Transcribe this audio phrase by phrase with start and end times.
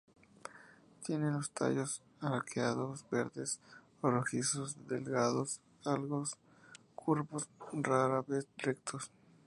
[1.05, 3.59] Tiene los tallos arqueados, verdes
[4.01, 6.23] o rojizos, delgados, algo
[6.95, 9.11] curvos, rara vez rectos.